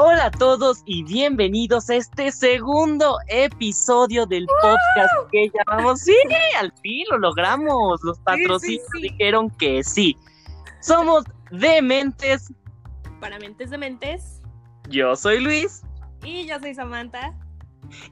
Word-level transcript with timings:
Hola 0.00 0.26
a 0.26 0.30
todos 0.30 0.84
y 0.86 1.02
bienvenidos 1.02 1.90
a 1.90 1.96
este 1.96 2.30
segundo 2.30 3.18
episodio 3.26 4.26
del 4.26 4.46
podcast 4.62 5.12
que 5.32 5.50
llamamos. 5.52 6.02
Sí, 6.02 6.14
al 6.56 6.72
fin 6.82 7.04
lo 7.10 7.18
logramos. 7.18 8.00
Los 8.04 8.20
patrocinios 8.20 8.86
dijeron 9.02 9.50
que 9.50 9.82
sí. 9.82 10.16
Somos 10.80 11.24
Dementes. 11.50 12.54
Para 13.18 13.40
Mentes 13.40 13.70
Dementes. 13.70 14.40
Yo 14.88 15.16
soy 15.16 15.40
Luis. 15.40 15.82
Y 16.22 16.46
yo 16.46 16.60
soy 16.60 16.76
Samantha. 16.76 17.36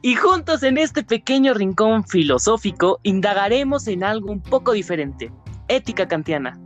Y 0.02 0.16
juntos 0.16 0.64
en 0.64 0.78
este 0.78 1.04
pequeño 1.04 1.54
rincón 1.54 2.04
filosófico 2.04 2.98
indagaremos 3.04 3.86
en 3.86 4.02
algo 4.02 4.32
un 4.32 4.42
poco 4.42 4.72
diferente, 4.72 5.30
ética 5.68 6.08
kantiana. 6.08 6.58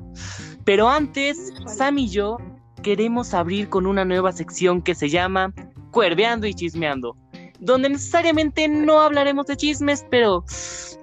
Pero 0.64 0.88
antes, 0.88 1.52
Sam 1.66 1.98
y 1.98 2.08
yo 2.08 2.38
queremos 2.82 3.34
abrir 3.34 3.68
con 3.68 3.86
una 3.86 4.04
nueva 4.04 4.32
sección 4.32 4.82
que 4.82 4.94
se 4.94 5.08
llama 5.08 5.52
Cuerveando 5.90 6.46
y 6.46 6.54
Chismeando, 6.54 7.16
donde 7.58 7.90
necesariamente 7.90 8.68
no 8.68 9.00
hablaremos 9.00 9.46
de 9.46 9.56
chismes, 9.56 10.06
pero 10.10 10.44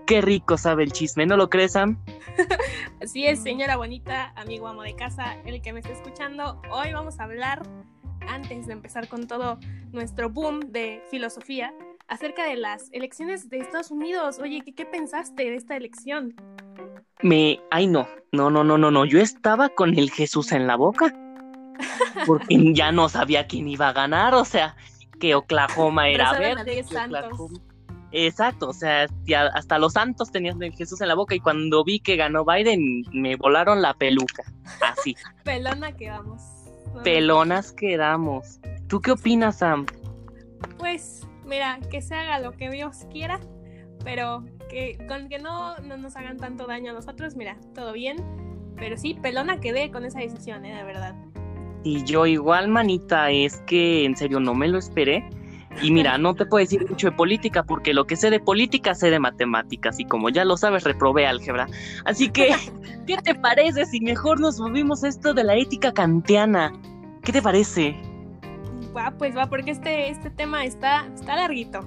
qué 0.05 0.21
rico 0.21 0.57
sabe 0.57 0.83
el 0.83 0.91
chisme, 0.91 1.25
¿no 1.25 1.37
lo 1.37 1.49
crees, 1.49 1.73
Sam? 1.73 2.03
Así 3.01 3.25
es, 3.25 3.41
señora 3.41 3.77
bonita, 3.77 4.33
amigo 4.35 4.67
amo 4.67 4.83
de 4.83 4.95
casa, 4.95 5.37
el 5.45 5.61
que 5.61 5.73
me 5.73 5.79
está 5.79 5.91
escuchando, 5.91 6.61
hoy 6.71 6.93
vamos 6.93 7.19
a 7.19 7.23
hablar, 7.23 7.63
antes 8.27 8.67
de 8.67 8.73
empezar 8.73 9.07
con 9.07 9.27
todo 9.27 9.59
nuestro 9.91 10.29
boom 10.29 10.59
de 10.71 11.01
filosofía, 11.09 11.73
acerca 12.07 12.45
de 12.45 12.55
las 12.55 12.89
elecciones 12.91 13.49
de 13.49 13.59
Estados 13.59 13.91
Unidos. 13.91 14.39
Oye, 14.39 14.61
¿qué, 14.65 14.73
qué 14.73 14.85
pensaste 14.85 15.43
de 15.43 15.55
esta 15.55 15.75
elección? 15.75 16.33
Me... 17.21 17.59
Ay, 17.69 17.87
no, 17.87 18.07
no, 18.31 18.49
no, 18.49 18.63
no, 18.63 18.77
no, 18.77 18.91
no, 18.91 19.05
yo 19.05 19.19
estaba 19.19 19.69
con 19.69 19.97
el 19.97 20.11
Jesús 20.11 20.51
en 20.51 20.67
la 20.67 20.75
boca 20.75 21.13
porque 22.25 22.45
ya 22.73 22.91
no 22.91 23.09
sabía 23.09 23.47
quién 23.47 23.67
iba 23.67 23.89
a 23.89 23.93
ganar, 23.93 24.33
o 24.33 24.45
sea, 24.45 24.75
que 25.19 25.35
Oklahoma 25.35 26.09
era 26.09 26.33
verde. 26.33 26.85
Exacto, 28.11 28.69
o 28.69 28.73
sea, 28.73 29.07
hasta 29.53 29.77
los 29.79 29.93
santos 29.93 30.31
tenían 30.31 30.61
el 30.63 30.73
Jesús 30.73 31.01
en 31.01 31.09
la 31.09 31.15
boca 31.15 31.35
y 31.35 31.39
cuando 31.39 31.83
vi 31.83 31.99
que 31.99 32.15
ganó 32.15 32.45
Biden 32.45 33.03
me 33.11 33.35
volaron 33.35 33.81
la 33.81 33.93
peluca, 33.93 34.43
así. 34.81 35.15
Pelona 35.43 35.91
quedamos. 35.91 36.41
Pelonas 37.03 37.73
quedamos. 37.73 38.59
¿Tú 38.87 39.01
qué 39.01 39.11
opinas, 39.11 39.57
Sam? 39.57 39.85
Pues, 40.77 41.27
mira, 41.45 41.79
que 41.91 42.01
se 42.01 42.15
haga 42.15 42.39
lo 42.39 42.53
que 42.53 42.69
Dios 42.69 43.05
quiera, 43.11 43.39
pero 44.03 44.45
que 44.69 44.97
con 45.07 45.27
que 45.27 45.39
no, 45.39 45.77
no 45.79 45.97
nos 45.97 46.15
hagan 46.15 46.37
tanto 46.37 46.65
daño 46.65 46.91
a 46.91 46.93
nosotros, 46.93 47.35
mira, 47.35 47.57
todo 47.75 47.93
bien. 47.93 48.17
Pero 48.77 48.95
sí, 48.95 49.15
pelona 49.15 49.59
quedé 49.59 49.91
con 49.91 50.05
esa 50.05 50.19
decisión, 50.19 50.63
¿eh? 50.65 50.75
de 50.75 50.83
verdad. 50.83 51.15
Y 51.83 52.03
yo 52.03 52.25
igual, 52.25 52.67
manita, 52.67 53.31
es 53.31 53.61
que 53.67 54.05
en 54.05 54.15
serio 54.15 54.39
no 54.39 54.53
me 54.53 54.67
lo 54.67 54.77
esperé. 54.77 55.27
Y 55.81 55.91
mira, 55.91 56.17
no 56.17 56.33
te 56.33 56.45
puedo 56.45 56.63
decir 56.63 56.89
mucho 56.89 57.11
de 57.11 57.15
política 57.15 57.63
porque 57.63 57.93
lo 57.93 58.07
que 58.07 58.15
sé 58.15 58.31
de 58.31 58.39
política 58.39 58.95
sé 58.95 59.11
de 59.11 59.19
matemáticas 59.19 59.99
y 59.99 60.05
como 60.05 60.29
ya 60.29 60.43
lo 60.43 60.57
sabes 60.57 60.83
reprobé 60.83 61.27
álgebra. 61.27 61.67
Así 62.05 62.29
que, 62.29 62.49
¿qué 63.07 63.17
te 63.17 63.35
parece 63.35 63.85
si 63.85 64.01
mejor 64.01 64.39
nos 64.39 64.59
movimos 64.59 65.03
esto 65.03 65.33
de 65.33 65.43
la 65.43 65.55
ética 65.55 65.93
kantiana? 65.93 66.73
¿Qué 67.21 67.31
te 67.31 67.41
parece? 67.41 67.95
Va, 68.95 69.11
pues 69.11 69.37
va, 69.37 69.47
porque 69.47 69.71
este, 69.71 70.09
este 70.09 70.31
tema 70.31 70.65
está, 70.65 71.05
está 71.13 71.35
larguito. 71.35 71.81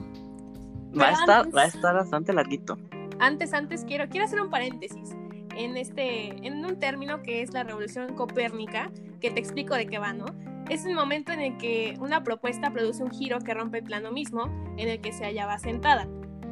Va 0.98 1.08
a, 1.08 1.12
estar, 1.12 1.56
va 1.56 1.62
a 1.62 1.66
estar 1.66 1.94
bastante 1.94 2.32
larguito. 2.32 2.78
Antes, 3.18 3.52
antes 3.52 3.84
quiero, 3.84 4.08
quiero 4.08 4.26
hacer 4.26 4.40
un 4.40 4.50
paréntesis 4.50 5.14
en, 5.56 5.76
este, 5.76 6.46
en 6.46 6.64
un 6.64 6.78
término 6.78 7.22
que 7.22 7.42
es 7.42 7.52
la 7.52 7.64
revolución 7.64 8.14
copérnica, 8.14 8.90
que 9.20 9.30
te 9.30 9.40
explico 9.40 9.74
de 9.74 9.86
qué 9.86 9.98
va, 9.98 10.12
¿no? 10.12 10.26
Es 10.68 10.84
el 10.86 10.94
momento 10.94 11.32
en 11.32 11.40
el 11.40 11.56
que 11.56 11.94
una 12.00 12.22
propuesta 12.22 12.72
produce 12.72 13.02
un 13.02 13.10
giro 13.10 13.38
que 13.40 13.54
rompe 13.54 13.78
el 13.78 13.84
plano 13.84 14.12
mismo 14.12 14.44
en 14.76 14.88
el 14.88 15.00
que 15.00 15.12
se 15.12 15.24
hallaba 15.24 15.58
sentada. 15.58 16.06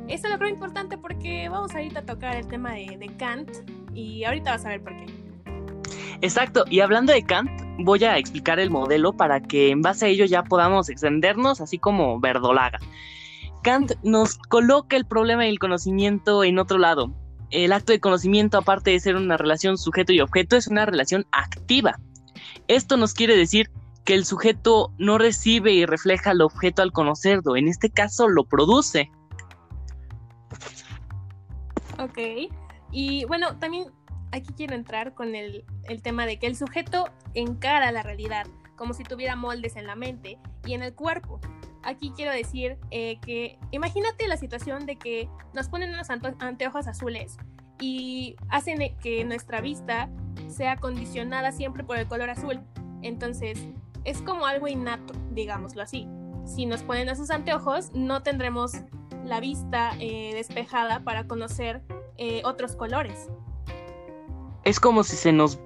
Esto 0.09 0.29
lo 0.29 0.39
creo 0.39 0.51
importante 0.51 0.99
porque 0.99 1.49
vamos 1.49 1.75
ahorita 1.75 2.01
a 2.01 2.05
tocar 2.05 2.37
el 2.37 2.49
tema 2.49 2.73
de, 2.73 2.97
de 2.99 3.07
Kant 3.17 3.51
y 3.95 4.25
ahorita 4.25 4.53
vas 4.53 4.65
a 4.65 4.71
ver 4.71 4.83
por 4.83 4.97
qué. 4.97 5.07
Exacto, 6.21 6.65
y 6.69 6.81
hablando 6.81 7.13
de 7.13 7.23
Kant, 7.23 7.51
voy 7.79 8.03
a 8.05 8.19
explicar 8.19 8.59
el 8.59 8.71
modelo 8.71 9.13
para 9.13 9.41
que 9.41 9.71
en 9.71 9.83
base 9.83 10.07
a 10.07 10.09
ello 10.09 10.25
ya 10.25 10.43
podamos 10.43 10.89
extendernos 10.89 11.61
así 11.61 11.79
como 11.79 12.19
verdolaga. 12.19 12.79
Kant 13.63 13.93
nos 14.03 14.39
coloca 14.39 14.97
el 14.97 15.05
problema 15.05 15.45
del 15.45 15.59
conocimiento 15.59 16.43
en 16.43 16.59
otro 16.59 16.79
lado, 16.79 17.13
el 17.51 17.73
acto 17.73 17.93
de 17.93 18.01
conocimiento, 18.01 18.59
aparte 18.59 18.91
de 18.91 19.01
ser 19.01 19.17
una 19.17 19.37
relación 19.37 19.79
sujeto 19.79 20.13
y 20.13 20.21
objeto, 20.21 20.57
es 20.57 20.69
una 20.69 20.87
relación 20.87 21.27
activa. 21.33 21.99
Esto 22.67 22.97
nos 22.97 23.15
quiere 23.15 23.37
decir 23.37 23.71
que 24.05 24.15
el 24.15 24.25
sujeto 24.25 24.93
no 24.99 25.19
recibe 25.19 25.73
y 25.73 25.85
refleja 25.87 26.31
al 26.31 26.41
objeto 26.41 26.83
al 26.83 26.93
conocerlo, 26.93 27.57
en 27.57 27.69
este 27.69 27.91
caso 27.91 28.29
lo 28.29 28.45
produce. 28.45 29.11
Ok, 31.99 32.19
y 32.91 33.25
bueno, 33.27 33.59
también 33.59 33.87
aquí 34.33 34.53
quiero 34.57 34.75
entrar 34.75 35.15
con 35.15 35.35
el, 35.35 35.65
el 35.85 36.03
tema 36.03 36.27
de 36.27 36.39
que 36.39 36.47
el 36.47 36.57
sujeto 36.57 37.09
encara 37.35 37.93
la 37.93 38.03
realidad 38.03 38.47
como 38.77 38.95
si 38.95 39.03
tuviera 39.03 39.37
moldes 39.37 39.77
en 39.77 39.87
la 39.87 39.97
mente 39.97 40.39
y 40.65 40.75
en 40.75 40.83
el 40.83 40.95
cuerpo 40.95 41.41
aquí 41.83 42.13
quiero 42.15 42.33
decir 42.33 42.79
eh, 42.91 43.19
que 43.21 43.59
imagínate 43.71 44.27
la 44.29 44.37
situación 44.37 44.87
de 44.87 44.97
que 44.97 45.29
nos 45.55 45.69
ponen 45.69 45.93
unos 45.93 46.09
anteojos 46.11 46.87
azules 46.87 47.37
y 47.81 48.37
hacen 48.49 48.97
que 48.99 49.25
nuestra 49.25 49.61
vista 49.61 50.11
sea 50.49 50.77
condicionada 50.77 51.53
siempre 51.53 51.85
por 51.85 51.99
el 51.99 52.07
color 52.07 52.31
azul. 52.31 52.61
Entonces, 53.03 53.59
es 54.05 54.21
como 54.23 54.47
algo 54.47 54.69
innato, 54.69 55.15
digámoslo 55.33 55.83
así. 55.83 56.09
Si 56.45 56.67
nos 56.67 56.83
ponen 56.83 57.09
esos 57.09 57.31
anteojos, 57.31 57.93
no 57.93 58.23
tendremos 58.23 58.73
la 59.25 59.41
vista 59.41 59.93
eh, 60.01 60.33
despejada 60.35 61.01
para 61.01 61.27
conocer 61.27 61.83
eh, 62.17 62.43
otros 62.45 62.75
colores. 62.75 63.29
Es 64.65 64.81
como 64.81 65.05
si 65.05 65.17
se 65.17 65.33
nos 65.33 65.61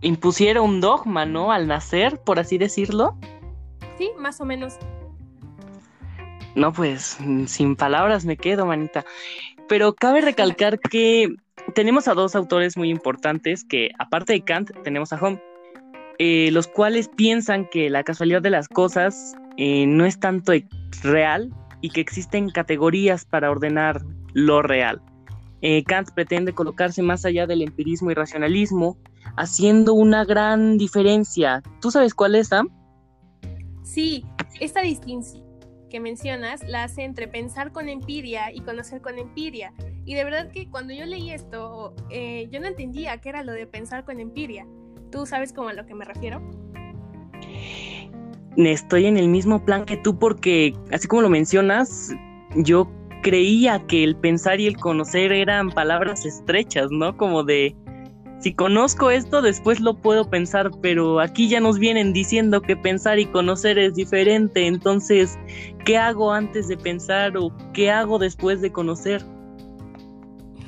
impusiera 0.00 0.60
un 0.60 0.80
dogma, 0.80 1.24
¿no? 1.24 1.52
Al 1.52 1.66
nacer, 1.68 2.20
por 2.20 2.38
así 2.38 2.58
decirlo. 2.58 3.16
Sí, 3.98 4.10
más 4.18 4.40
o 4.40 4.44
menos. 4.44 4.74
No, 6.56 6.72
pues 6.72 7.18
sin 7.46 7.76
palabras 7.76 8.24
me 8.24 8.38
quedo, 8.38 8.64
manita. 8.64 9.04
Pero 9.68 9.94
cabe 9.94 10.22
recalcar 10.22 10.80
que 10.80 11.36
tenemos 11.74 12.08
a 12.08 12.14
dos 12.14 12.34
autores 12.34 12.78
muy 12.78 12.88
importantes 12.88 13.62
que, 13.62 13.90
aparte 13.98 14.32
de 14.32 14.40
Kant, 14.40 14.70
tenemos 14.82 15.12
a 15.12 15.16
Home, 15.20 15.40
eh, 16.18 16.50
los 16.52 16.66
cuales 16.66 17.08
piensan 17.08 17.68
que 17.68 17.90
la 17.90 18.04
casualidad 18.04 18.40
de 18.40 18.48
las 18.48 18.68
cosas 18.68 19.34
eh, 19.58 19.86
no 19.86 20.06
es 20.06 20.18
tanto 20.18 20.52
real 21.02 21.52
y 21.82 21.90
que 21.90 22.00
existen 22.00 22.48
categorías 22.48 23.26
para 23.26 23.50
ordenar 23.50 24.00
lo 24.32 24.62
real. 24.62 25.02
Eh, 25.60 25.84
Kant 25.84 26.10
pretende 26.12 26.54
colocarse 26.54 27.02
más 27.02 27.26
allá 27.26 27.46
del 27.46 27.60
empirismo 27.60 28.10
y 28.10 28.14
racionalismo, 28.14 28.96
haciendo 29.36 29.92
una 29.92 30.24
gran 30.24 30.78
diferencia. 30.78 31.62
¿Tú 31.82 31.90
sabes 31.90 32.14
cuál 32.14 32.34
es, 32.34 32.48
Sam? 32.48 32.70
Sí, 33.82 34.24
esta 34.58 34.80
distinción 34.80 35.45
mencionas 36.00 36.62
la 36.66 36.84
hace 36.84 37.04
entre 37.04 37.28
pensar 37.28 37.72
con 37.72 37.88
empiria 37.88 38.52
y 38.52 38.60
conocer 38.60 39.00
con 39.00 39.18
empiria. 39.18 39.72
Y 40.04 40.14
de 40.14 40.24
verdad 40.24 40.50
que 40.50 40.68
cuando 40.68 40.94
yo 40.94 41.04
leí 41.06 41.30
esto, 41.30 41.94
eh, 42.10 42.48
yo 42.50 42.60
no 42.60 42.66
entendía 42.66 43.18
qué 43.18 43.28
era 43.30 43.42
lo 43.42 43.52
de 43.52 43.66
pensar 43.66 44.04
con 44.04 44.20
empiria. 44.20 44.66
¿Tú 45.10 45.26
sabes 45.26 45.52
cómo 45.52 45.68
a 45.68 45.72
lo 45.72 45.86
que 45.86 45.94
me 45.94 46.04
refiero? 46.04 46.40
Estoy 48.56 49.06
en 49.06 49.16
el 49.16 49.28
mismo 49.28 49.64
plan 49.64 49.84
que 49.84 49.96
tú 49.96 50.18
porque, 50.18 50.74
así 50.90 51.06
como 51.08 51.22
lo 51.22 51.28
mencionas, 51.28 52.14
yo 52.56 52.90
creía 53.22 53.84
que 53.86 54.04
el 54.04 54.16
pensar 54.16 54.60
y 54.60 54.66
el 54.66 54.76
conocer 54.76 55.32
eran 55.32 55.70
palabras 55.70 56.24
estrechas, 56.24 56.90
¿no? 56.90 57.16
Como 57.16 57.42
de 57.42 57.74
si 58.38 58.54
conozco 58.54 59.10
esto, 59.10 59.40
después 59.40 59.80
lo 59.80 59.94
puedo 59.94 60.28
pensar, 60.28 60.70
pero 60.82 61.20
aquí 61.20 61.48
ya 61.48 61.60
nos 61.60 61.78
vienen 61.78 62.12
diciendo 62.12 62.60
que 62.60 62.76
pensar 62.76 63.18
y 63.18 63.26
conocer 63.26 63.78
es 63.78 63.94
diferente, 63.94 64.66
entonces, 64.66 65.38
¿qué 65.84 65.96
hago 65.96 66.32
antes 66.32 66.68
de 66.68 66.76
pensar 66.76 67.36
o 67.36 67.50
qué 67.72 67.90
hago 67.90 68.18
después 68.18 68.60
de 68.60 68.72
conocer? 68.72 69.22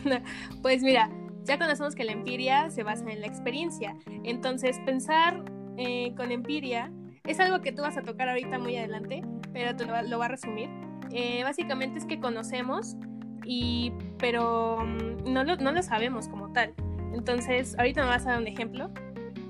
Pues 0.62 0.82
mira, 0.82 1.10
ya 1.44 1.58
conocemos 1.58 1.94
que 1.94 2.04
la 2.04 2.12
empiria 2.12 2.70
se 2.70 2.82
basa 2.82 3.04
en 3.10 3.20
la 3.20 3.26
experiencia, 3.26 3.94
entonces 4.24 4.78
pensar 4.86 5.44
eh, 5.76 6.14
con 6.16 6.32
empiria 6.32 6.90
es 7.24 7.38
algo 7.40 7.60
que 7.60 7.72
tú 7.72 7.82
vas 7.82 7.98
a 7.98 8.02
tocar 8.02 8.28
ahorita 8.28 8.58
muy 8.58 8.76
adelante, 8.76 9.22
pero 9.52 9.76
te 9.76 9.84
lo, 9.84 10.00
lo 10.02 10.18
va 10.18 10.26
a 10.26 10.28
resumir. 10.28 10.70
Eh, 11.10 11.42
básicamente 11.42 11.98
es 11.98 12.06
que 12.06 12.18
conocemos, 12.20 12.96
y, 13.44 13.92
pero 14.18 14.78
mm, 14.78 15.32
no 15.32 15.44
no 15.44 15.72
lo 15.72 15.82
sabemos 15.82 16.28
como 16.28 16.52
tal. 16.52 16.74
Entonces, 17.12 17.74
ahorita 17.78 18.02
me 18.02 18.08
vas 18.08 18.26
a 18.26 18.30
dar 18.30 18.40
un 18.40 18.46
ejemplo. 18.46 18.90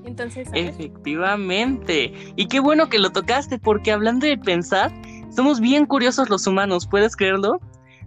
Entonces, 0.04 0.48
efectivamente. 0.54 2.12
Y 2.36 2.46
qué 2.48 2.60
bueno 2.60 2.88
que 2.88 2.98
lo 2.98 3.10
tocaste, 3.10 3.58
porque 3.58 3.92
hablando 3.92 4.26
de 4.26 4.38
pensar, 4.38 4.92
somos 5.30 5.60
bien 5.60 5.86
curiosos 5.86 6.30
los 6.30 6.46
humanos, 6.46 6.86
¿puedes 6.86 7.14
creerlo? 7.14 7.60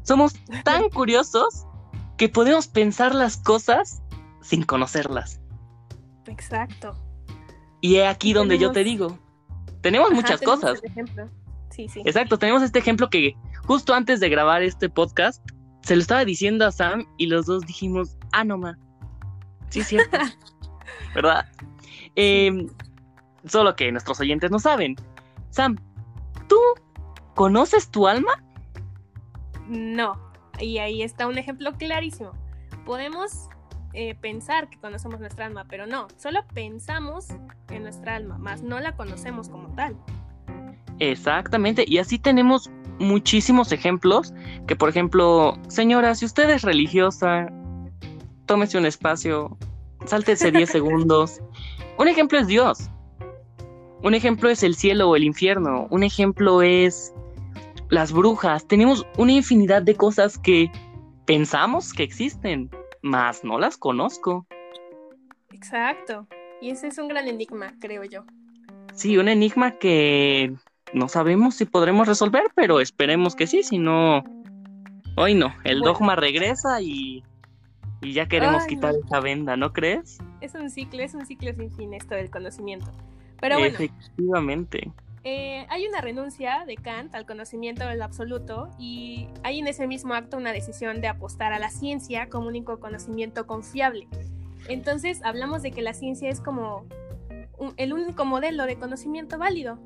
Somos 0.03 0.33
tan 0.63 0.89
curiosos 0.93 1.65
que 2.17 2.29
podemos 2.29 2.67
pensar 2.67 3.13
las 3.13 3.37
cosas 3.37 4.01
sin 4.41 4.63
conocerlas. 4.63 5.39
Exacto. 6.27 6.95
Y 7.81 7.97
es 7.97 8.07
aquí 8.07 8.33
donde 8.33 8.57
yo 8.57 8.71
te 8.71 8.83
digo, 8.83 9.17
Tenemos 9.81 10.11
muchas 10.11 10.41
cosas. 10.41 10.81
Sí, 11.71 11.87
sí. 11.87 12.01
Exacto, 12.05 12.37
tenemos 12.37 12.61
este 12.61 12.79
ejemplo 12.79 13.09
que 13.09 13.35
justo 13.65 13.93
antes 13.93 14.19
de 14.19 14.29
grabar 14.29 14.61
este 14.61 14.89
podcast 14.89 15.43
se 15.81 15.95
lo 15.95 16.01
estaba 16.01 16.25
diciendo 16.25 16.65
a 16.65 16.71
Sam 16.71 17.05
y 17.17 17.27
los 17.27 17.45
dos 17.45 17.65
dijimos, 17.65 18.17
ah, 18.33 18.43
no, 18.43 18.57
ma. 18.57 18.77
Sí, 19.71 19.79
es 19.79 19.87
cierto. 19.87 20.17
¿Verdad? 21.15 21.49
Em, 22.15 22.67
solo 23.45 23.75
que 23.75 23.91
nuestros 23.91 24.19
oyentes 24.19 24.51
no 24.51 24.59
saben. 24.59 24.95
Sam, 25.49 25.77
¿tú 26.47 26.59
conoces 27.33 27.89
tu 27.89 28.07
alma? 28.07 28.43
No. 29.67 30.31
Y 30.59 30.77
ahí 30.77 31.01
está 31.01 31.25
un 31.25 31.37
ejemplo 31.37 31.73
clarísimo. 31.73 32.33
Podemos 32.85 33.49
eh, 33.93 34.15
pensar 34.15 34.69
que 34.69 34.77
conocemos 34.79 35.19
nuestra 35.19 35.45
alma, 35.45 35.65
pero 35.69 35.85
no, 35.85 36.07
solo 36.17 36.45
pensamos 36.53 37.27
en 37.69 37.83
nuestra 37.83 38.15
alma, 38.15 38.37
más 38.37 38.61
no 38.61 38.79
la 38.79 38.95
conocemos 38.95 39.49
como 39.49 39.73
tal. 39.75 39.97
Exactamente, 40.99 41.83
y 41.87 41.97
así 41.97 42.19
tenemos 42.19 42.69
muchísimos 42.99 43.71
ejemplos 43.71 44.33
que, 44.67 44.75
por 44.75 44.87
ejemplo, 44.87 45.57
señora, 45.67 46.15
si 46.15 46.25
usted 46.25 46.49
es 46.51 46.61
religiosa, 46.61 47.47
tómese 48.45 48.77
un 48.77 48.85
espacio, 48.85 49.57
sáltese 50.05 50.51
10 50.51 50.69
segundos. 50.69 51.41
Un 51.97 52.07
ejemplo 52.07 52.39
es 52.39 52.47
Dios. 52.47 52.89
Un 54.03 54.15
ejemplo 54.15 54.49
es 54.49 54.63
el 54.63 54.75
cielo 54.75 55.09
o 55.09 55.15
el 55.15 55.23
infierno. 55.23 55.87
Un 55.91 56.03
ejemplo 56.03 56.61
es 56.61 57.13
las 57.89 58.11
brujas. 58.11 58.67
Tenemos 58.67 59.05
una 59.17 59.33
infinidad 59.33 59.83
de 59.83 59.95
cosas 59.95 60.37
que 60.37 60.71
pensamos 61.25 61.93
que 61.93 62.03
existen, 62.03 62.69
mas 63.01 63.43
no 63.43 63.59
las 63.59 63.77
conozco. 63.77 64.47
Exacto. 65.51 66.27
Y 66.61 66.71
ese 66.71 66.87
es 66.87 66.97
un 66.97 67.07
gran 67.07 67.27
enigma, 67.27 67.73
creo 67.79 68.03
yo. 68.03 68.23
Sí, 68.93 69.17
un 69.17 69.29
enigma 69.29 69.77
que 69.77 70.53
no 70.93 71.07
sabemos 71.07 71.55
si 71.55 71.65
podremos 71.65 72.07
resolver, 72.07 72.43
pero 72.55 72.79
esperemos 72.79 73.35
que 73.35 73.47
sí, 73.47 73.63
si 73.63 73.77
no, 73.77 74.23
hoy 75.15 75.33
no, 75.33 75.53
el 75.63 75.81
dogma 75.81 76.15
regresa 76.15 76.81
y, 76.81 77.23
y 78.01 78.13
ya 78.13 78.27
queremos 78.27 78.65
quitar 78.65 78.95
esa 78.95 79.19
venda, 79.19 79.55
¿no 79.55 79.73
crees? 79.73 80.17
Es 80.41 80.55
un 80.55 80.69
ciclo, 80.69 81.01
es 81.03 81.13
un 81.13 81.25
ciclo 81.25 81.53
sin 81.53 81.71
fin 81.71 81.93
esto 81.93 82.15
del 82.15 82.29
conocimiento. 82.29 82.91
Pero 83.39 83.59
bueno. 83.59 83.75
Efectivamente. 83.75 84.91
Eh, 85.23 85.67
hay 85.69 85.85
una 85.85 86.01
renuncia 86.01 86.63
de 86.65 86.75
Kant 86.75 87.13
al 87.13 87.27
conocimiento 87.27 87.85
del 87.85 88.01
absoluto 88.01 88.71
y 88.79 89.27
hay 89.43 89.59
en 89.59 89.67
ese 89.67 89.85
mismo 89.85 90.15
acto 90.15 90.37
una 90.37 90.51
decisión 90.51 90.99
de 90.99 91.07
apostar 91.07 91.53
a 91.53 91.59
la 91.59 91.69
ciencia 91.69 92.27
como 92.27 92.47
único 92.47 92.79
conocimiento 92.79 93.45
confiable. 93.45 94.07
Entonces 94.67 95.21
hablamos 95.23 95.61
de 95.61 95.71
que 95.71 95.83
la 95.83 95.93
ciencia 95.93 96.29
es 96.29 96.41
como 96.41 96.85
el 97.77 97.93
único 97.93 98.25
modelo 98.25 98.65
de 98.65 98.77
conocimiento 98.77 99.37
válido. 99.37 99.77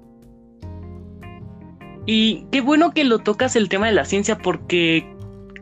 Y 2.06 2.45
qué 2.51 2.61
bueno 2.61 2.94
que 2.94 3.03
lo 3.03 3.19
tocas 3.19 3.56
el 3.57 3.68
tema 3.68 3.88
de 3.88 3.94
la 3.94 4.06
ciencia 4.06 4.38
porque 4.38 5.14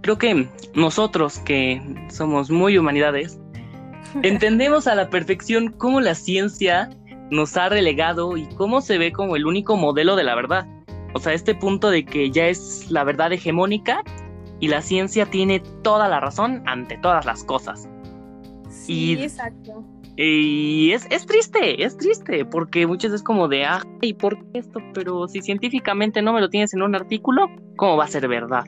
creo 0.04 0.18
que 0.18 0.48
nosotros 0.76 1.40
que 1.40 1.82
somos 2.10 2.52
muy 2.52 2.78
humanidades 2.78 3.40
entendemos 4.22 4.86
a 4.86 4.94
la 4.94 5.10
perfección 5.10 5.72
cómo 5.72 6.02
la 6.02 6.14
ciencia 6.14 6.90
nos 7.32 7.58
ha 7.58 7.70
relegado 7.70 8.38
y 8.38 8.46
cómo 8.56 8.82
se 8.82 9.00
ve 9.00 9.12
como 9.12 9.36
el 9.36 9.48
único 9.48 9.76
modelo 9.76 10.16
de 10.16 10.24
la 10.24 10.36
verdad. 10.36 10.68
O 11.16 11.20
sea, 11.20 11.34
este 11.34 11.56
punto 11.56 11.90
de 11.90 12.06
que 12.06 12.30
ya 12.30 12.48
es 12.48 12.92
la 12.92 13.04
verdad 13.04 13.32
hegemónica 13.32 14.04
y 14.60 14.68
la 14.68 14.82
ciencia 14.82 15.26
tiene 15.26 15.62
toda 15.82 16.08
la 16.10 16.20
razón 16.20 16.62
ante 16.68 16.98
todas 16.98 17.26
las 17.26 17.44
cosas. 17.44 17.90
Sí, 18.70 19.14
exacto. 19.14 19.84
Y 20.16 20.92
es, 20.92 21.08
es 21.10 21.26
triste, 21.26 21.84
es 21.84 21.98
triste, 21.98 22.46
porque 22.46 22.86
muchas 22.86 23.12
veces 23.12 23.24
como 23.24 23.48
de, 23.48 23.66
ah, 23.66 23.82
¿y 24.02 24.14
por 24.14 24.38
qué 24.38 24.60
esto? 24.60 24.80
Pero 24.94 25.28
si 25.28 25.42
científicamente 25.42 26.22
no 26.22 26.34
me 26.34 26.42
lo 26.42 26.50
tienes 26.50 26.74
en 26.74 26.84
un 26.84 26.94
artículo, 26.94 27.48
¿cómo 27.78 27.98
va 27.98 28.04
a 28.04 28.08
ser 28.08 28.28
verdad? 28.28 28.66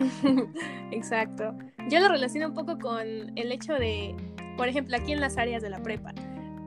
Exacto. 0.90 1.54
Yo 1.88 2.00
lo 2.00 2.08
relaciono 2.08 2.48
un 2.48 2.54
poco 2.54 2.78
con 2.78 3.06
el 3.36 3.52
hecho 3.52 3.74
de, 3.74 4.14
por 4.56 4.68
ejemplo, 4.68 4.96
aquí 4.96 5.12
en 5.12 5.20
las 5.20 5.36
áreas 5.38 5.62
de 5.62 5.70
la 5.70 5.82
prepa, 5.82 6.12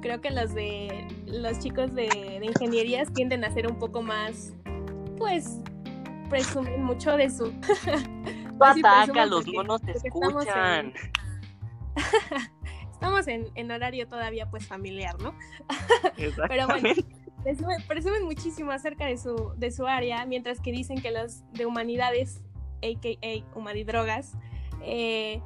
creo 0.01 0.21
que 0.21 0.31
los 0.31 0.53
de 0.53 1.07
los 1.25 1.59
chicos 1.59 1.93
de, 1.93 2.07
de 2.07 2.45
ingenierías 2.45 3.11
tienden 3.13 3.43
a 3.43 3.51
ser 3.51 3.67
un 3.67 3.77
poco 3.77 4.01
más, 4.01 4.53
pues, 5.17 5.59
presumen 6.29 6.83
mucho 6.83 7.17
de 7.17 7.29
su... 7.29 7.53
Ataca, 8.59 9.25
los 9.25 9.47
monos 9.47 9.81
te 9.81 9.91
escuchan. 9.91 10.93
estamos 13.01 13.27
en, 13.27 13.71
horario 13.71 14.07
todavía 14.07 14.49
pues 14.51 14.67
familiar, 14.67 15.19
¿no? 15.19 15.33
Pero 16.15 16.67
bueno, 16.67 16.93
presumen, 17.87 18.23
muchísimo 18.23 18.71
acerca 18.71 19.05
de 19.05 19.17
su, 19.17 19.53
de 19.57 19.71
su 19.71 19.87
área, 19.87 20.23
mientras 20.27 20.59
que 20.59 20.71
dicen 20.71 21.01
que 21.01 21.09
los 21.09 21.41
de 21.53 21.65
humanidades, 21.65 22.41
a.k.a. 22.81 23.57
humanidrogas, 23.57 24.33
eh, 24.83 25.41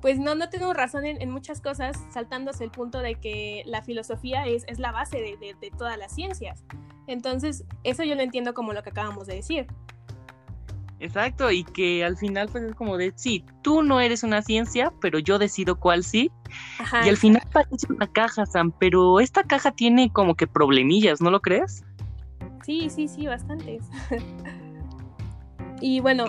pues 0.00 0.18
no, 0.18 0.34
no 0.34 0.50
tengo 0.50 0.74
razón 0.74 1.06
en, 1.06 1.30
muchas 1.30 1.62
cosas, 1.62 1.96
saltándose 2.12 2.62
el 2.64 2.70
punto 2.70 2.98
de 2.98 3.14
que 3.14 3.62
la 3.64 3.82
filosofía 3.82 4.44
es, 4.46 4.64
es 4.66 4.78
la 4.78 4.92
base 4.92 5.16
de, 5.16 5.38
de, 5.38 5.70
todas 5.70 5.96
las 5.96 6.14
ciencias. 6.14 6.62
Entonces, 7.06 7.64
eso 7.84 8.02
yo 8.02 8.14
lo 8.14 8.20
entiendo 8.20 8.52
como 8.52 8.74
lo 8.74 8.82
que 8.82 8.90
acabamos 8.90 9.26
de 9.26 9.36
decir. 9.36 9.66
Exacto, 11.00 11.50
y 11.50 11.64
que 11.64 12.04
al 12.04 12.16
final 12.16 12.48
pues 12.50 12.64
es 12.64 12.74
como 12.74 12.96
de, 12.96 13.12
sí, 13.16 13.44
tú 13.62 13.82
no 13.82 14.00
eres 14.00 14.22
una 14.22 14.42
ciencia, 14.42 14.92
pero 15.00 15.18
yo 15.18 15.38
decido 15.38 15.78
cuál 15.80 16.04
sí. 16.04 16.30
y 17.04 17.08
al 17.08 17.16
final 17.16 17.42
parece 17.52 17.92
una 17.92 18.06
caja, 18.06 18.46
Sam, 18.46 18.72
pero 18.78 19.20
esta 19.20 19.42
caja 19.42 19.72
tiene 19.72 20.12
como 20.12 20.34
que 20.34 20.46
problemillas, 20.46 21.20
¿no 21.20 21.30
lo 21.30 21.40
crees? 21.40 21.84
Sí, 22.64 22.88
sí, 22.88 23.08
sí, 23.08 23.26
bastantes. 23.26 23.84
y 25.80 26.00
bueno, 26.00 26.24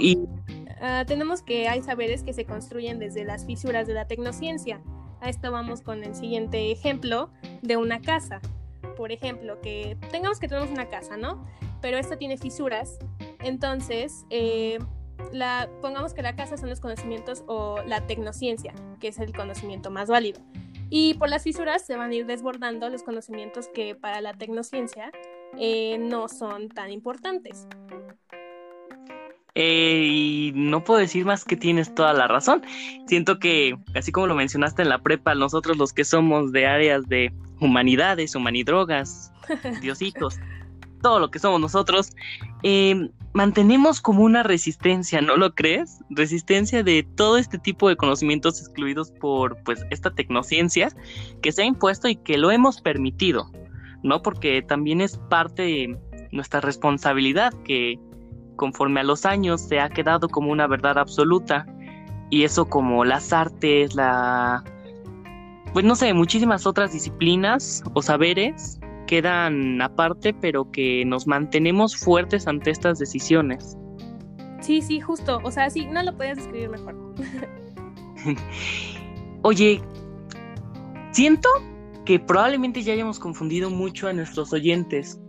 ah, 0.85 1.05
tenemos 1.05 1.41
que 1.41 1.67
hay 1.67 1.81
saberes 1.81 2.23
que 2.23 2.33
se 2.33 2.45
construyen 2.45 2.99
desde 2.99 3.23
las 3.23 3.45
fisuras 3.45 3.87
de 3.87 3.93
la 3.93 4.07
tecnociencia. 4.07 4.81
A 5.21 5.29
esto 5.29 5.51
vamos 5.51 5.81
con 5.81 6.03
el 6.03 6.15
siguiente 6.15 6.71
ejemplo 6.71 7.29
de 7.61 7.77
una 7.77 8.01
casa. 8.01 8.41
Por 8.95 9.11
ejemplo, 9.11 9.59
que 9.61 9.97
tengamos 10.11 10.39
que 10.39 10.47
tenemos 10.47 10.69
una 10.69 10.89
casa, 10.89 11.17
¿no? 11.17 11.45
Pero 11.81 11.97
esta 11.97 12.17
tiene 12.17 12.37
fisuras 12.37 12.99
entonces, 13.45 14.25
eh, 14.31 14.79
la, 15.31 15.69
pongamos 15.81 16.15
que 16.15 16.23
la 16.23 16.35
casa 16.35 16.57
son 16.57 16.69
los 16.69 16.79
conocimientos 16.79 17.43
o 17.45 17.77
la 17.85 18.07
tecnociencia, 18.07 18.73
que 18.99 19.09
es 19.09 19.19
el 19.19 19.33
conocimiento 19.35 19.91
más 19.91 20.09
válido. 20.09 20.41
Y 20.89 21.13
por 21.13 21.29
las 21.29 21.43
fisuras 21.43 21.85
se 21.85 21.95
van 21.95 22.09
a 22.09 22.15
ir 22.15 22.25
desbordando 22.25 22.89
los 22.89 23.03
conocimientos 23.03 23.67
que 23.67 23.93
para 23.93 24.19
la 24.21 24.33
tecnociencia 24.33 25.11
eh, 25.59 25.99
no 25.99 26.27
son 26.27 26.69
tan 26.69 26.91
importantes. 26.91 27.67
Eh, 29.55 30.05
y 30.11 30.51
no 30.53 30.83
puedo 30.83 30.99
decir 30.99 31.25
más 31.25 31.45
que 31.45 31.55
tienes 31.55 31.95
toda 31.95 32.13
la 32.13 32.27
razón. 32.27 32.61
Siento 33.07 33.39
que, 33.39 33.77
así 33.95 34.11
como 34.11 34.27
lo 34.27 34.35
mencionaste 34.35 34.81
en 34.81 34.89
la 34.89 34.99
prepa, 34.99 35.33
nosotros 35.33 35.77
los 35.77 35.93
que 35.93 36.03
somos 36.03 36.51
de 36.51 36.67
áreas 36.67 37.07
de 37.07 37.33
humanidades, 37.61 38.35
humanidrogas, 38.35 39.31
diositos, 39.81 40.37
todo 41.01 41.19
lo 41.19 41.31
que 41.31 41.39
somos 41.39 41.61
nosotros, 41.61 42.11
eh, 42.63 43.09
mantenemos 43.33 44.01
como 44.01 44.23
una 44.23 44.43
resistencia, 44.43 45.21
¿no 45.21 45.37
lo 45.37 45.53
crees? 45.55 45.99
Resistencia 46.09 46.83
de 46.83 47.03
todo 47.03 47.37
este 47.37 47.57
tipo 47.57 47.87
de 47.87 47.95
conocimientos 47.95 48.59
excluidos 48.59 49.11
por 49.11 49.61
pues 49.63 49.85
esta 49.89 50.11
tecnociencia 50.11 50.89
que 51.41 51.51
se 51.51 51.61
ha 51.61 51.65
impuesto 51.65 52.09
y 52.09 52.17
que 52.17 52.37
lo 52.37 52.51
hemos 52.51 52.81
permitido, 52.81 53.51
¿no? 54.03 54.21
Porque 54.21 54.61
también 54.61 54.99
es 54.99 55.17
parte 55.29 55.61
de 55.61 55.97
nuestra 56.31 56.59
responsabilidad 56.59 57.53
que 57.63 57.99
conforme 58.55 59.01
a 59.01 59.03
los 59.03 59.25
años 59.25 59.61
se 59.61 59.79
ha 59.79 59.89
quedado 59.89 60.29
como 60.29 60.51
una 60.51 60.67
verdad 60.67 60.97
absoluta 60.97 61.65
y 62.29 62.43
eso 62.43 62.65
como 62.65 63.05
las 63.05 63.31
artes, 63.33 63.95
la 63.95 64.63
pues 65.73 65.83
no 65.83 65.95
sé, 65.95 66.13
muchísimas 66.13 66.65
otras 66.65 66.93
disciplinas 66.93 67.83
o 67.93 68.01
saberes 68.01 68.79
quedan 69.07 69.81
aparte, 69.81 70.33
pero 70.33 70.71
que 70.71 71.03
nos 71.05 71.27
mantenemos 71.27 71.97
fuertes 71.97 72.47
ante 72.47 72.71
estas 72.71 72.97
decisiones. 72.97 73.77
Sí, 74.61 74.81
sí, 74.81 74.99
justo. 74.99 75.39
O 75.43 75.51
sea, 75.51 75.69
sí, 75.69 75.85
no 75.85 76.01
lo 76.01 76.15
puedes 76.15 76.37
escribir 76.37 76.69
mejor. 76.69 76.95
Oye, 79.43 79.81
siento 81.11 81.49
que 82.05 82.19
probablemente 82.19 82.81
ya 82.81 82.93
hayamos 82.93 83.19
confundido 83.19 83.69
mucho 83.69 84.07
a 84.07 84.13
nuestros 84.13 84.53
oyentes. 84.53 85.19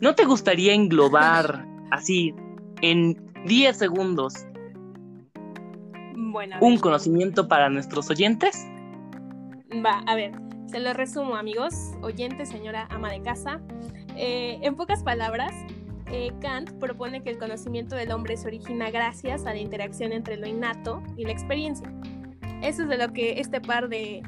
¿No 0.00 0.14
te 0.14 0.24
gustaría 0.24 0.74
englobar 0.74 1.64
así 1.90 2.34
en 2.82 3.32
10 3.46 3.76
segundos 3.76 4.46
un 6.60 6.78
conocimiento 6.78 7.48
para 7.48 7.68
nuestros 7.68 8.10
oyentes? 8.10 8.66
Va, 9.84 10.02
a 10.06 10.14
ver. 10.14 10.32
Se 10.66 10.80
lo 10.80 10.92
resumo, 10.94 11.36
amigos, 11.36 11.74
oyentes, 12.00 12.48
señora 12.48 12.88
ama 12.90 13.10
de 13.10 13.20
casa. 13.20 13.60
Eh, 14.16 14.58
en 14.62 14.74
pocas 14.74 15.02
palabras, 15.02 15.52
eh, 16.10 16.32
Kant 16.40 16.72
propone 16.78 17.22
que 17.22 17.30
el 17.30 17.38
conocimiento 17.38 17.94
del 17.96 18.10
hombre 18.12 18.36
se 18.36 18.46
origina 18.46 18.90
gracias 18.90 19.46
a 19.46 19.52
la 19.52 19.58
interacción 19.58 20.12
entre 20.12 20.36
lo 20.36 20.46
innato 20.46 21.02
y 21.16 21.24
la 21.24 21.32
experiencia. 21.32 21.92
Eso 22.62 22.82
es 22.82 22.88
de 22.88 22.98
lo 22.98 23.12
que 23.12 23.40
este 23.40 23.60
par 23.60 23.88
de, 23.88 24.22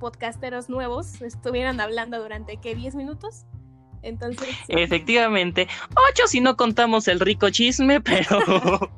podcasteros 0.00 0.70
nuevos 0.70 1.20
estuvieran 1.20 1.78
hablando 1.78 2.18
durante, 2.22 2.56
¿qué? 2.56 2.74
¿10 2.74 2.94
minutos? 2.94 3.44
Entonces. 4.04 4.48
Efectivamente, 4.68 5.66
ocho 6.10 6.26
si 6.26 6.40
no 6.40 6.56
contamos 6.56 7.08
el 7.08 7.20
rico 7.20 7.50
chisme, 7.50 8.00
pero. 8.00 8.38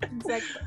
Exacto. 0.00 0.60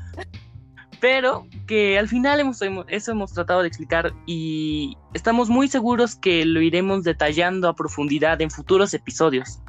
Pero 1.00 1.46
que 1.66 1.98
al 1.98 2.08
final 2.08 2.40
hemos, 2.40 2.60
eso 2.88 3.12
hemos 3.12 3.32
tratado 3.32 3.62
de 3.62 3.68
explicar 3.68 4.12
y 4.26 4.98
estamos 5.14 5.48
muy 5.48 5.66
seguros 5.66 6.14
que 6.14 6.44
lo 6.44 6.60
iremos 6.60 7.04
detallando 7.04 7.68
a 7.68 7.74
profundidad 7.74 8.38
en 8.42 8.50
futuros 8.50 8.92
episodios. 8.92 9.60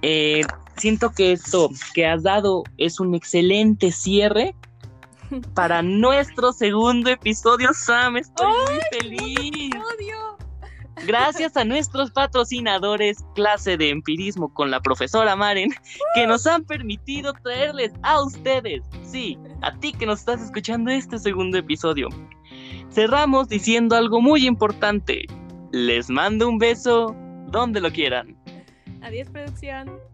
Eh, 0.00 0.40
siento 0.78 1.10
que 1.10 1.32
esto 1.32 1.68
que 1.92 2.06
has 2.06 2.22
dado 2.22 2.64
es 2.78 3.00
un 3.00 3.14
excelente 3.14 3.92
cierre 3.92 4.54
para 5.54 5.82
nuestro 5.82 6.54
segundo 6.54 7.10
episodio, 7.10 7.74
Sam. 7.74 8.16
Estoy 8.16 8.46
muy 8.46 8.80
feliz. 8.98 9.74
Gracias 11.06 11.56
a 11.56 11.64
nuestros 11.64 12.10
patrocinadores, 12.10 13.24
clase 13.34 13.76
de 13.76 13.90
empirismo 13.90 14.52
con 14.52 14.70
la 14.70 14.80
profesora 14.80 15.34
Maren, 15.34 15.70
que 16.14 16.26
nos 16.26 16.46
han 16.46 16.64
permitido 16.64 17.32
traerles 17.42 17.92
a 18.02 18.22
ustedes, 18.22 18.82
sí, 19.02 19.38
a 19.62 19.74
ti 19.78 19.92
que 19.92 20.06
nos 20.06 20.20
estás 20.20 20.42
escuchando 20.42 20.90
este 20.90 21.18
segundo 21.18 21.58
episodio. 21.58 22.08
Cerramos 22.90 23.48
diciendo 23.48 23.96
algo 23.96 24.20
muy 24.20 24.46
importante. 24.46 25.24
Les 25.72 26.10
mando 26.10 26.48
un 26.48 26.58
beso 26.58 27.14
donde 27.46 27.80
lo 27.80 27.90
quieran. 27.90 28.36
Adiós, 29.02 29.28
producción. 29.30 30.09